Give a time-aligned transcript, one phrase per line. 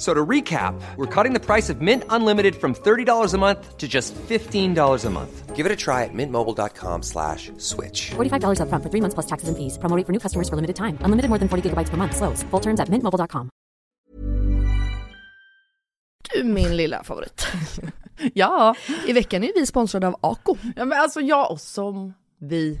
[0.00, 3.76] F- So to recap, we're cutting the price of Mint Unlimited from $30 a month
[3.76, 5.56] to just $15 a month.
[5.56, 8.10] Give it a try at mintmobile.com slash switch.
[8.16, 9.76] $45 upfront for three months plus taxes and fees.
[9.78, 10.96] Promo rate for new customers for limited time.
[11.04, 12.16] Unlimited more than 40 gigabytes per month.
[12.16, 12.42] Slows.
[12.50, 13.50] Full terms at mintmobile.com.
[16.34, 17.46] Du min lilla favorit.
[18.34, 18.74] Ja.
[19.06, 20.56] I veckan är vi sponsrade av Ako.
[20.76, 22.80] ja, men alltså jag och som vi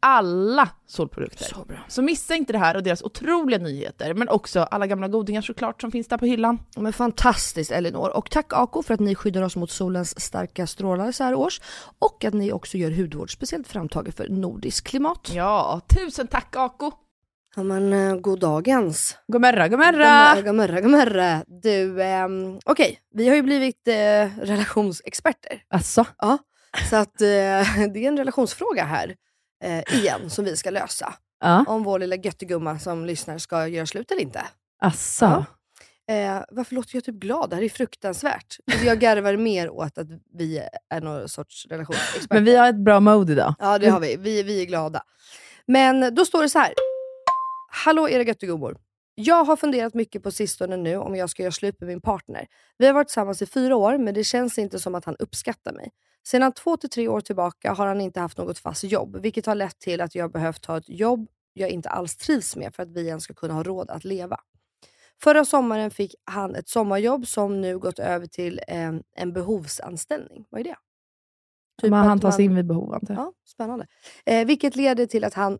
[0.00, 1.44] Alla solprodukter.
[1.44, 1.78] Så bra.
[1.88, 5.80] Så missa inte det här och deras otroliga nyheter, men också alla gamla godingar såklart
[5.80, 6.58] som finns där på hyllan.
[6.76, 8.16] Men fantastiskt Elinor.
[8.16, 11.60] Och tack Ako för att ni skyddar oss mot solens starka strålar så här års.
[11.98, 15.30] Och att ni också gör hudvård speciellt framtaget för nordisk klimat.
[15.34, 16.92] Ja, tusen tack Ako!
[17.56, 19.18] Ja men eh, god dagens.
[20.42, 21.44] Gamörra, gamörra.
[21.46, 25.62] Du, ehm, okej, vi har ju blivit eh, relationsexperter.
[25.70, 26.04] Asså?
[26.18, 26.38] Ja,
[26.90, 27.26] så att eh,
[27.92, 29.14] det är en relationsfråga här
[29.64, 31.14] eh, igen som vi ska lösa.
[31.40, 34.42] Ja, Om vår lilla göttegumma som lyssnar ska göra slut eller inte.
[34.82, 35.24] asså.
[35.24, 35.44] Ja.
[36.14, 37.50] Eh, varför låter jag typ glad?
[37.50, 38.56] Det här är fruktansvärt.
[38.72, 42.34] Alltså, jag garvar mer åt att vi är någon sorts relationsexperter.
[42.34, 43.54] Men vi har ett bra mode idag.
[43.58, 44.16] Ja, det har vi.
[44.16, 44.42] vi.
[44.42, 45.02] Vi är glada.
[45.66, 46.72] Men då står det så här.
[47.70, 48.76] Hallå era göttegummor.
[49.20, 52.46] Jag har funderat mycket på sistone nu om jag ska göra slut med min partner.
[52.76, 55.72] Vi har varit tillsammans i fyra år, men det känns inte som att han uppskattar
[55.72, 55.90] mig.
[56.26, 59.54] Sedan två till tre år tillbaka har han inte haft något fast jobb, vilket har
[59.54, 62.90] lett till att jag behövt ta ett jobb jag inte alls trivs med för att
[62.90, 64.36] vi ens ska kunna ha råd att leva.
[65.22, 70.44] Förra sommaren fick han ett sommarjobb som nu gått över till en, en behovsanställning.
[70.50, 70.76] Vad är det?
[71.82, 73.22] Typ Men han tar sig man- in vid behov antar jag.
[73.24, 73.86] Ja, spännande.
[74.26, 75.58] Eh, vilket leder till att han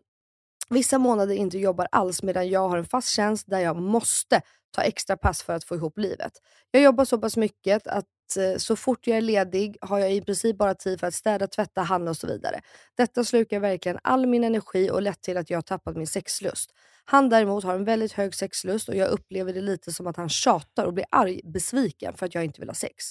[0.71, 4.83] vissa månader inte jobbar alls medan jag har en fast tjänst där jag måste ta
[4.83, 6.33] extra pass för att få ihop livet.
[6.71, 8.05] Jag jobbar så pass mycket att
[8.37, 11.47] Eh, så fort jag är ledig har jag i princip bara tid för att städa,
[11.47, 12.61] tvätta, handla och så vidare.
[12.97, 16.71] Detta slukar verkligen all min energi och lett till att jag har tappat min sexlust.
[17.05, 20.29] Han däremot har en väldigt hög sexlust och jag upplever det lite som att han
[20.29, 23.05] tjatar och blir arg, besviken för att jag inte vill ha sex.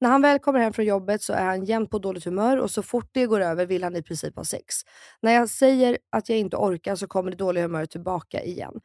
[0.00, 2.70] När han väl kommer hem från jobbet så är han jämt på dåligt humör och
[2.70, 4.74] så fort det går över vill han i princip ha sex.
[5.22, 8.80] När jag säger att jag inte orkar så kommer det dåliga humöret tillbaka igen.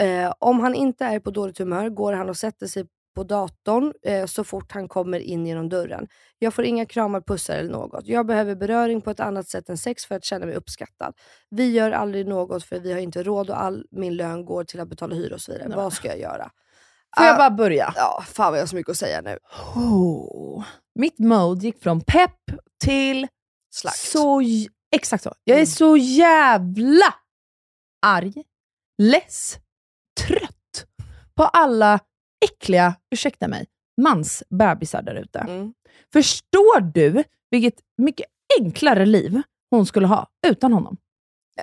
[0.00, 2.86] Eh, om han inte är på dåligt humör går han och sätter sig
[3.18, 6.08] på datorn eh, så fort han kommer in genom dörren.
[6.38, 8.06] Jag får inga kramar, pussar eller något.
[8.06, 11.14] Jag behöver beröring på ett annat sätt än sex för att känna mig uppskattad.
[11.50, 14.80] Vi gör aldrig något för vi har inte råd och all min lön går till
[14.80, 15.72] att betala hyra och så vidare.
[15.76, 16.50] Vad ska jag göra?
[17.16, 17.92] Får jag Ah, bara börja?
[17.96, 19.38] Ja, fan vad jag har så mycket att säga nu.
[19.74, 20.64] Oh.
[20.94, 22.40] Mitt mode gick från pepp
[22.84, 23.26] till
[23.74, 23.98] Slakt.
[23.98, 24.42] så...
[24.94, 25.34] Exakt så.
[25.44, 25.66] Jag är Mm.
[25.66, 27.14] så jävla
[28.06, 28.34] arg,
[29.02, 29.56] less,
[30.20, 30.86] trött
[31.34, 31.98] på alla
[32.44, 33.66] äckliga, ursäkta mig,
[34.02, 35.38] mansbebisar där ute.
[35.38, 35.72] Mm.
[36.12, 38.26] Förstår du vilket mycket
[38.60, 40.96] enklare liv hon skulle ha utan honom?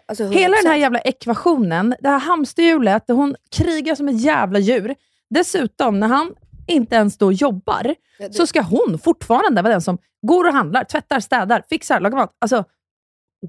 [0.06, 0.80] Alltså, Hela den här 100%.
[0.80, 4.96] jävla ekvationen, det här hamsterhjulet, där hon krigar som ett jävla djur.
[5.30, 6.36] Dessutom, när han
[6.68, 9.98] inte ens då jobbar, Ja, det- så ska hon fortfarande vara den som
[10.28, 12.36] går och handlar, tvättar, städar, fixar, lagar mat.
[12.40, 12.64] Alltså,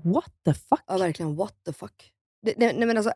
[0.04, 0.80] what the fuck?
[0.86, 1.36] Ja, verkligen.
[1.36, 2.12] What the fuck.
[2.42, 3.12] Det, nej, nej men alltså,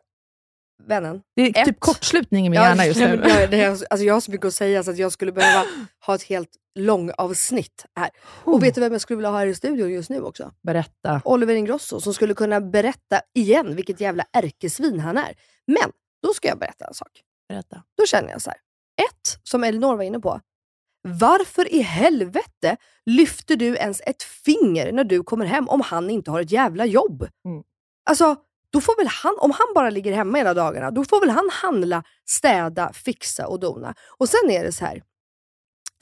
[0.87, 1.21] vännen.
[1.35, 1.65] Det är Ett.
[1.65, 3.21] typ kortslutning i min hjärna just nu.
[3.23, 5.65] Ja, det är, alltså, jag har så mycket att säga så att jag skulle behöva
[6.05, 6.49] ha ett helt
[6.79, 8.09] långavsnitt här.
[8.43, 10.51] Och vet du vem jag skulle vilja ha här i studion just nu också?
[10.63, 11.21] Berätta.
[11.25, 15.33] Oliver Ingrosso som skulle kunna berätta igen vilket jävla ärkesvin han är.
[15.67, 15.91] Men
[16.27, 17.11] då ska jag berätta en sak.
[17.49, 17.83] Berätta.
[17.97, 18.59] Då känner jag så här.
[19.09, 20.39] Ett, som Elinor var inne på.
[21.07, 26.31] Varför i helvete lyfter du ens ett finger när du kommer hem om han inte
[26.31, 27.27] har ett jävla jobb?
[27.45, 27.63] Mm.
[28.09, 28.35] Alltså,
[28.73, 31.49] då får väl han, om han bara ligger hemma hela dagarna, då får väl han
[31.51, 33.93] handla, städa, fixa och dona.
[34.17, 35.01] Och sen är det så här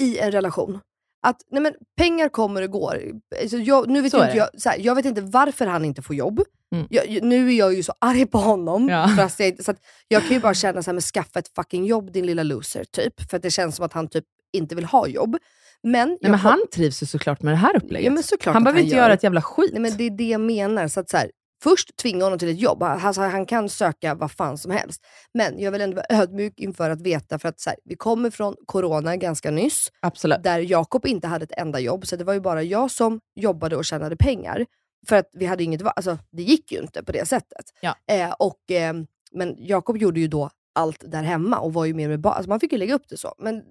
[0.02, 0.80] i en relation.
[1.22, 3.02] Att nej men, pengar kommer och går.
[3.42, 6.42] Alltså jag, nu vet inte jag, här, jag vet inte varför han inte får jobb.
[6.76, 6.88] Mm.
[6.90, 8.90] Jag, nu är jag ju så arg på honom.
[8.90, 9.08] Ja.
[9.18, 9.78] Fast jag, inte- så att
[10.08, 12.84] jag kan ju bara känna så här, men skaffa ett fucking jobb din lilla loser.
[12.84, 13.30] typ.
[13.30, 15.38] För att det känns som att han typ inte vill ha jobb.
[15.84, 18.06] Men, Nej, jag men han trivs ju såklart med det här upplägget.
[18.06, 19.04] Ja, han att behöver han inte gör.
[19.04, 19.70] göra ett jävla skit.
[19.74, 20.88] Nej, men det är det jag menar.
[20.88, 21.32] Så att så här,
[21.64, 22.84] först tvinga honom till ett jobb.
[22.84, 25.02] Alltså, han kan söka vad fan som helst.
[25.34, 28.56] Men jag vill ändå vara ödmjuk inför att veta, för att här, vi kommer från
[28.66, 30.44] corona ganska nyss, Absolut.
[30.44, 32.08] där Jakob inte hade ett enda jobb.
[32.08, 34.66] Så det var ju bara jag som jobbade och tjänade pengar.
[35.08, 35.82] För att vi hade inget.
[35.86, 37.66] Alltså, det gick ju inte på det sättet.
[37.82, 37.96] Ja.
[38.12, 38.94] Eh, och, eh,
[39.32, 42.34] men Jakob gjorde ju då allt där hemma och var ju mer med barn.
[42.34, 43.34] Alltså, man fick ju lägga upp det så.
[43.38, 43.64] Men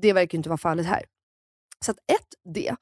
[0.00, 1.02] det verkar ju inte vara fallet här.
[1.84, 2.76] Så att ett, det.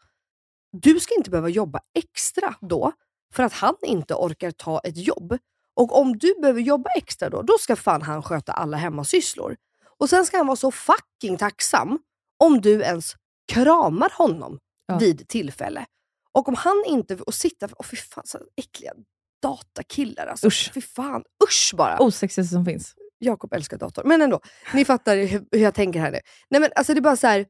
[0.72, 2.92] Du ska inte behöva jobba extra då
[3.34, 5.38] för att han inte orkar ta ett jobb.
[5.76, 9.56] Och om du behöver jobba extra då, då ska fan han sköta alla hemmasysslor.
[9.98, 11.98] Och sen ska han vara så fucking tacksam
[12.44, 13.14] om du ens
[13.52, 14.98] kramar honom Ja.
[14.98, 15.86] vid tillfälle.
[16.32, 17.14] Och om han inte...
[17.16, 17.68] Och sitta...
[17.76, 18.92] Och fy fan, så äckliga
[19.42, 20.46] datakillar alltså.
[20.46, 20.70] Usch.
[20.74, 22.02] Fy fan, usch bara.
[22.02, 22.94] Osexigaste som finns.
[23.18, 24.04] Jakob älskar dator.
[24.04, 24.40] Men ändå,
[24.74, 26.18] ni fattar hur, hur jag tänker här nu.
[26.50, 27.46] Nej men alltså det är bara så här.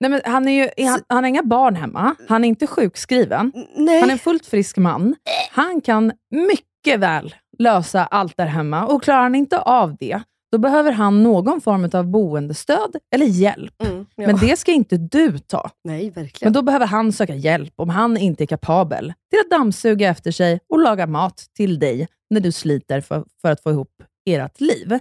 [0.00, 3.52] Nej, men han, är ju, han, han har inga barn hemma, han är inte sjukskriven,
[3.76, 4.00] nej.
[4.00, 5.14] han är en fullt frisk man.
[5.50, 10.22] Han kan mycket väl lösa allt där hemma och klarar han inte av det,
[10.52, 13.82] då behöver han någon form av boendestöd eller hjälp.
[13.82, 14.26] Mm, ja.
[14.26, 15.70] Men det ska inte du ta.
[15.84, 16.46] Nej, verkligen.
[16.46, 20.30] Men då behöver han söka hjälp om han inte är kapabel till att dammsuga efter
[20.30, 24.60] sig och laga mat till dig när du sliter för, för att få ihop ert
[24.60, 24.98] liv.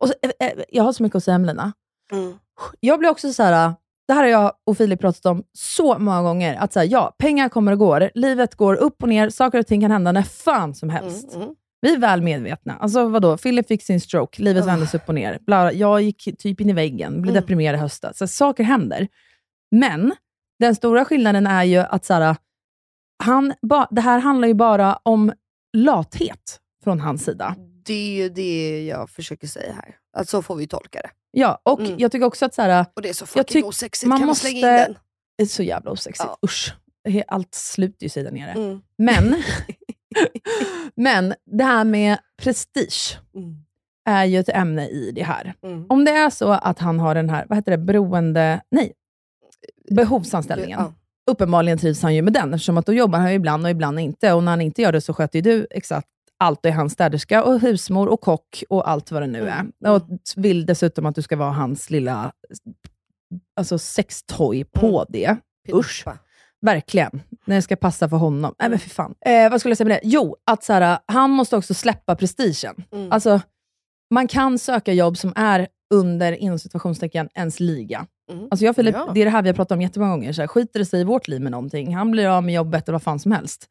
[0.00, 1.72] Och så, eh, eh, jag har så mycket att säga om Lina.
[2.12, 2.38] Mm.
[2.80, 3.74] Jag blir också så här,
[4.08, 7.14] det här har jag och Filip pratat om så många gånger, att så här, ja,
[7.18, 10.22] pengar kommer och går, livet går upp och ner, saker och ting kan hända när
[10.22, 11.34] fan som helst.
[11.34, 11.54] Mm, mm.
[11.80, 12.76] Vi är väl medvetna.
[12.76, 14.66] Alltså vadå, Filip fick sin stroke, livet Ah.
[14.66, 15.38] vändes upp och ner.
[15.46, 17.42] Bla, jag gick typ in i väggen, blev Mm.
[17.42, 18.18] deprimerad i höstas.
[18.18, 19.08] Så saker händer.
[19.70, 20.12] Men
[20.58, 22.36] den stora skillnaden är ju att så här,
[23.24, 25.32] han, ba, det här handlar ju bara om
[25.76, 27.54] lathet från hans sida.
[27.86, 29.94] Det är ju det jag försöker säga här.
[30.16, 31.10] Att så får vi tolka det.
[31.38, 31.94] Ja, och Mm.
[31.98, 34.08] jag tycker också att så här, Och det är så fucking osexigt.
[34.08, 34.98] man kan måste- vi slänga in den?
[35.38, 36.28] det är så jävla osexigt.
[36.28, 36.38] Ja.
[36.44, 36.74] Usch.
[37.26, 38.50] Allt slutar ju sig där nere.
[38.50, 38.80] Mm.
[38.98, 39.42] Men,
[40.94, 43.54] men det här med prestige Mm.
[44.08, 45.54] är ju ett ämne i det här.
[45.62, 45.86] Mm.
[45.88, 48.92] Om det är så att han har den här, vad heter det, beroende, nej,
[49.90, 50.78] behovsanställningen.
[50.80, 50.92] Ja.
[51.30, 54.00] Uppenbarligen trivs han ju med den, eftersom att då jobbar han ju ibland och ibland
[54.00, 54.32] inte.
[54.32, 56.92] Och när han inte gör det så sköter ju du exakt allt och är hans
[56.92, 59.60] städerska och husmor och kock och allt vad det nu är.
[59.60, 59.72] Mm.
[59.92, 60.02] Och
[60.36, 62.32] vill dessutom att du ska vara hans lilla
[63.56, 65.06] alltså sextoy på Mm.
[65.08, 65.36] det.
[65.74, 66.04] Usch.
[66.60, 67.22] Verkligen.
[67.44, 68.54] När det ska passa för honom.
[68.58, 69.14] Nej men fy fan.
[69.26, 70.08] Eh, vad skulle jag säga med det?
[70.08, 72.74] Jo, att så här, han måste också släppa prestigen.
[72.92, 73.12] Mm.
[73.12, 73.40] Alltså,
[74.14, 78.06] man kan söka jobb som är under, inom situationstecken, ens liga.
[78.32, 78.48] Mm.
[78.50, 79.10] Alltså jag Filip, Ja.
[79.14, 80.32] det är det här vi har pratat om jättemånga gånger.
[80.32, 82.88] Så här, skiter det sig i vårt liv med någonting, han blir av med jobbet
[82.88, 83.66] eller vad fan som helst.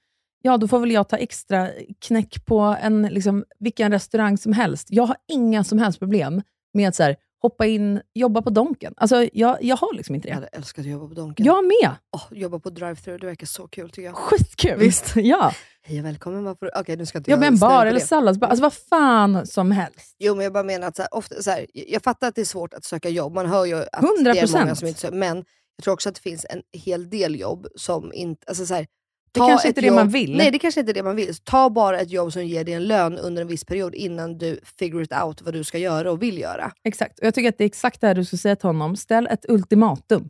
[0.46, 1.70] Ja, då får väl jag ta extra
[2.02, 4.88] knäck på en, liksom, vilken restaurang som helst.
[4.90, 6.42] Jag har inga som helst problem
[6.74, 8.94] med att så här, hoppa in, jobba på Donken.
[8.98, 10.36] Alltså, jag, jag har liksom inte Jag det.
[10.36, 11.46] hade älskat att jobba på Donken.
[11.46, 11.92] Jag med!
[12.16, 14.16] Åh, jobba på drive-thru, det verkar så kul tycker jag.
[14.16, 14.80] Skitkul!
[14.80, 15.14] Visst.
[15.16, 15.54] Ja.
[15.82, 16.56] Hej och välkommen.
[16.62, 16.70] Du...
[16.76, 20.16] Okej, nu ska inte ja jag snäll bar eller salladsbar, alltså vad fan som helst.
[20.20, 22.42] Jo, men jag bara menar att så här, ofta, så här, jag fattar att det
[22.42, 23.34] är svårt att söka jobb.
[23.34, 24.24] Man hör ju att 100%.
[24.24, 25.16] det är många som inte söker.
[25.18, 25.38] Men
[25.76, 28.46] jag tror också att det finns en hel del jobb som inte...
[28.48, 28.88] Alltså, så här,
[29.36, 30.38] Det ta kanske inte är det jobb, man vill.
[30.38, 31.36] Nej, det kanske inte är det man vill.
[31.36, 34.60] Ta bara ett jobb som ger dig en lön under en viss period innan du
[34.80, 36.72] figure it out vad du ska göra och vill göra.
[36.84, 37.20] Exakt.
[37.20, 38.96] Och jag tycker att det är exakt det här du ska säga till honom.
[38.96, 40.30] Ställ ett ultimatum.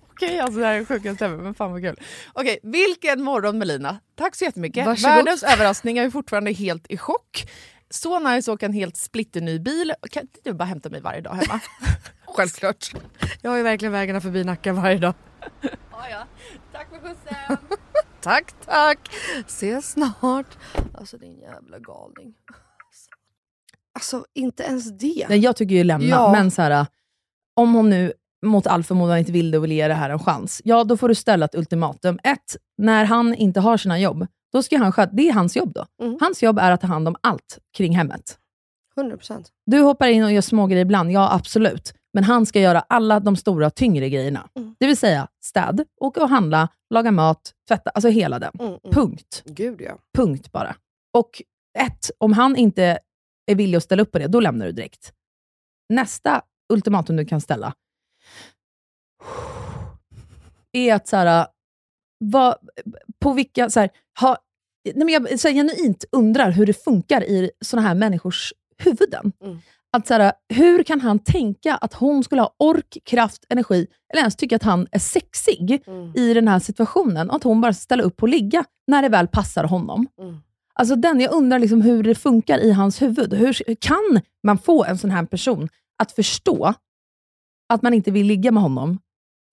[0.23, 1.99] Okej, alltså det här är sjukaste ever, men fan vad kul.
[2.33, 3.99] Okej, vilken morgon Melina.
[4.15, 4.85] Tack så jättemycket.
[4.85, 5.15] Varsågod.
[5.15, 7.49] Världens överraskning, jag är fortfarande helt i chock.
[7.89, 9.93] Så nice att åka en helt splitterny bil.
[10.11, 11.59] Kan inte du bara hämta mig varje dag hemma?
[12.25, 12.91] Självklart.
[13.41, 15.13] Jag har ju verkligen vägarna förbi Nacka varje dag.
[15.91, 16.27] ja, ja.
[16.71, 17.57] Tack för skjutsen.
[18.21, 18.99] Tack, tack.
[19.47, 20.57] Ses snart.
[20.93, 22.33] Alltså din jävla galning.
[23.93, 25.25] Alltså inte ens det.
[25.29, 26.31] Nej, jag tycker ju lämna, Ja.
[26.31, 26.85] men så här,
[27.53, 28.13] om hon nu
[28.45, 30.97] mot all förmodan inte vill det och vill ge det här en chans, ja då
[30.97, 32.19] får du ställa ett ultimatum.
[32.23, 35.73] Ett, när han inte har sina jobb, då ska han sköta, det är hans jobb
[35.73, 35.85] då.
[36.01, 36.17] Mm.
[36.21, 38.37] Hans jobb är att ta hand om allt kring hemmet.
[38.95, 39.45] 100%.
[39.65, 41.93] Du hoppar in och gör smågrejer ibland, ja absolut.
[42.13, 44.49] Men han ska göra alla de stora, tyngre grejerna.
[44.55, 44.75] Mm.
[44.79, 48.51] Det vill säga städ, åka och handla, laga mat, tvätta, alltså hela den.
[48.59, 48.79] Mm, mm.
[48.91, 49.43] Punkt.
[49.45, 49.97] Gud ja.
[50.17, 50.75] Punkt bara.
[51.17, 51.41] Och
[51.79, 52.99] ett, om han inte
[53.45, 55.13] är villig att ställa upp på det, då lämnar du direkt.
[55.89, 56.41] Nästa
[56.73, 57.73] ultimatum du kan ställa
[60.71, 61.47] är att så här,
[62.19, 62.55] vad,
[63.19, 64.37] på vilka, så här, ha,
[64.85, 69.31] nej men jag så här, genuint undrar hur det funkar i såna här människors huvuden.
[69.43, 69.57] Mm.
[69.93, 74.21] Att så här, hur kan han tänka att hon skulle ha ork, kraft, energi, eller
[74.21, 76.15] ens tycka att han är sexig Mm.
[76.15, 79.27] i den här situationen och att hon bara ställer upp och ligga när det väl
[79.27, 80.07] passar honom.
[80.21, 80.37] Mm.
[80.73, 83.33] Alltså den, jag undrar liksom hur det funkar i hans huvud.
[83.33, 86.73] Hur kan man få en sån här person att förstå
[87.73, 88.99] att man inte vill ligga med honom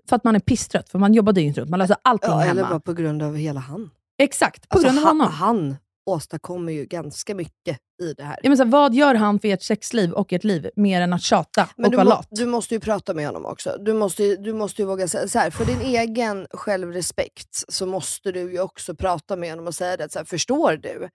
[0.08, 2.50] för att man är pisstrött, för man jobbar dygnet runt, man löser allting ja hemma.
[2.50, 3.90] eller bara på grund av hela han.
[4.18, 5.26] Exakt, på Alltså, grund av honom.
[5.32, 5.76] han
[6.06, 8.36] åstadkommer ju ganska mycket i det här.
[8.42, 11.12] Ja, men så här, vad gör han för ert sexliv och ert liv, mer än
[11.12, 12.28] att tjata Men och vara lat?
[12.30, 13.76] du måste ju prata med honom också.
[13.80, 17.86] Du måste, ju- du måste ju våga säga så här, för din egen självrespekt så
[17.86, 20.12] måste du ju också prata med honom och säga det.
[20.12, 21.08] Så här, förstår du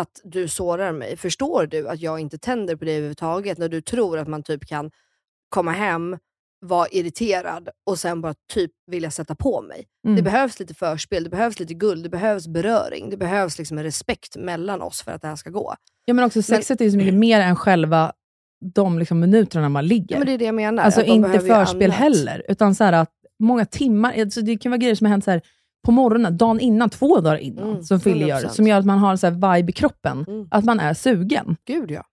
[0.00, 1.16] att du sårar mig?
[1.16, 4.66] Förstår du att jag inte tänder på dig överhuvudtaget när du tror att man typ
[4.66, 4.90] kan
[5.48, 6.16] komma hem,
[6.66, 9.86] vara irriterad och sen bara typ vilja sätta på mig?
[10.04, 10.16] Mm.
[10.16, 13.84] Det behövs lite förspel, det behövs lite guld, det behövs beröring, det behövs liksom en
[13.84, 15.74] respekt mellan oss för att det här ska gå.
[16.04, 18.12] Ja, men också sexet är ju så mycket mer än själva
[18.74, 20.14] de liksom minuterna man ligger.
[20.14, 20.82] Ja, men det är det jag menar.
[20.82, 25.04] Alltså inte förspel heller, utan så att många timmar, alltså det kan vara grejer som
[25.04, 25.42] har hänt så här
[25.86, 28.48] på morgonen, dagen innan, två dagar innan, Mm, som Philly gör, 100%.
[28.48, 30.48] som gör att man har så här vibe i kroppen, Mm.
[30.50, 31.56] att man är sugen.
[31.66, 32.04] Gud ja.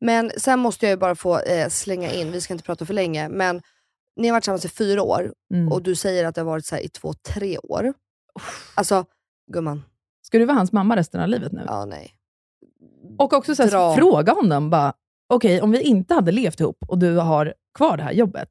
[0.00, 2.94] Men sen måste jag ju bara få eh, slänga in, vi ska inte prata för
[2.94, 3.62] länge, men
[4.16, 5.72] ni har varit tillsammans i fyra år Mm.
[5.72, 7.92] och du säger att det har varit så i två, tre år.
[8.74, 9.04] Alltså,
[9.52, 9.82] gumman.
[10.26, 11.62] Ska du vara hans mamma resten av livet nu?
[11.66, 12.14] Ja, nej.
[13.18, 13.94] Och också så här, Dra.
[13.96, 14.92] fråga honom bara,
[15.32, 18.48] okej, om vi inte hade levt ihop och du har kvar det här jobbet,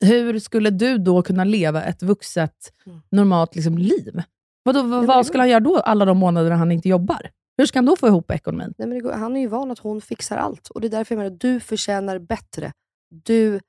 [0.00, 3.00] hur skulle du då kunna leva ett vuxet, Mm.
[3.10, 4.22] normalt liksom, liv?
[4.62, 7.30] Vadå, vad, vad skulle han göra då alla de månaderna han inte jobbar?
[7.56, 8.74] Hur ska han då få ihop ekonomin?
[8.78, 10.68] Nej, men går, han är ju van att hon fixar allt.
[10.68, 12.72] Och det är därför jag menar, du förtjänar bättre.
[13.10, 13.60] Du,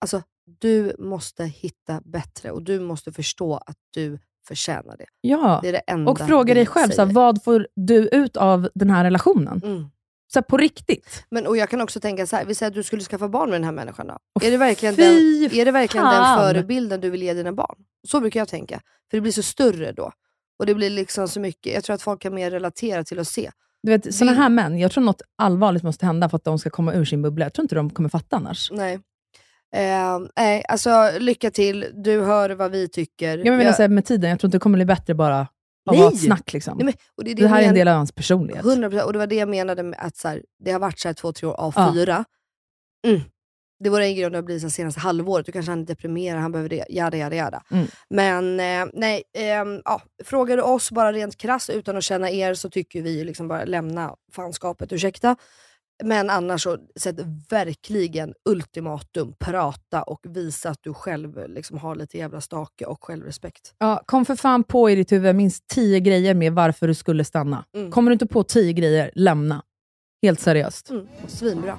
[0.00, 5.06] alltså, du måste hitta bättre och du måste förstå att du förtjänar det.
[5.20, 9.04] Ja, Det det och fråga dig själv, så vad får du ut av den här
[9.04, 9.60] relationen?
[9.64, 9.84] Mm.
[10.32, 11.24] Så på riktigt.
[11.30, 13.50] Men, och jag kan också tänka så här, vi säger att du skulle skaffa barn
[13.50, 14.18] med den här människan då.
[14.46, 15.14] är det verkligen, den,
[15.52, 16.38] är det verkligen den fan.
[16.38, 17.76] förebilden du vill ge dina barn?
[18.08, 18.80] Så brukar jag tänka.
[19.10, 20.12] För det blir så större då.
[20.58, 23.28] Och det blir liksom så mycket, jag tror att folk kan mer relatera till att
[23.28, 23.50] se.
[23.82, 26.70] Du vet, Vill- här män, jag tror något allvarligt måste hända för att de ska
[26.70, 27.44] komma ur sin bubbla.
[27.44, 28.70] Jag tror inte de kommer fatta annars.
[28.72, 29.00] Nej.
[29.74, 31.86] Eh, nej, alltså lycka till.
[31.94, 33.38] Du hör vad vi tycker.
[33.38, 35.38] Jag menar Jag- här, med tiden, jag tror inte det kommer bli bättre bara
[35.90, 36.04] av Nej!
[36.06, 36.52] att snack.
[36.52, 36.76] Liksom.
[36.78, 38.64] Nej, men, och det, är det, här är jag en men- del av hans personlighet.
[38.64, 41.08] 100%, och det var det jag menade med att så här, det har varit så
[41.08, 41.92] här två, tre år av Ja.
[41.94, 42.24] fyra.
[43.06, 43.20] Mm.
[43.84, 46.40] Det vore en grej det har blivit så senaste halvåret, då kanske han är deprimerad,
[46.42, 47.62] han behöver det, jada jada jada.
[47.70, 47.86] Mm.
[48.10, 52.54] Men eh, nej, ehm, ja, frågar du oss bara rent krasst utan att känna er
[52.54, 55.36] så tycker vi liksom bara lämna fanskapet, ursäkta.
[56.02, 57.16] Men annars så, sätt
[57.50, 63.74] verkligen ultimatum, prata och visa att du själv liksom har lite jävla stake och självrespekt.
[63.78, 67.24] Ja, kom för fan på i ditt huvud minst tio grejer med varför du skulle
[67.24, 67.64] stanna.
[67.76, 67.90] Mm.
[67.90, 69.62] Kommer du inte på tio grejer, lämna.
[70.22, 70.90] Helt seriöst.
[70.90, 71.78] Mm, svinbra.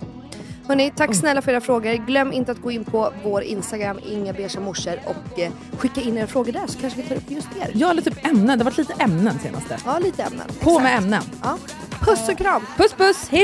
[0.67, 1.93] Hörrni, tack snälla för era frågor.
[1.93, 6.17] Glöm inte att gå in på vår Instagram, Inga Beige morsor och eh, skicka in
[6.17, 7.71] era frågor där så kanske vi tar upp just er.
[7.73, 8.57] Ja, eller typ ämnen.
[8.57, 9.77] Det har varit lite ämnen senaste.
[9.85, 10.47] Ja, lite ämnen.
[10.47, 10.83] På Exakt.
[10.83, 11.23] med ämnen.
[11.43, 11.57] Ja.
[12.01, 12.65] Puss och kram!
[12.77, 13.43] Puss puss, hej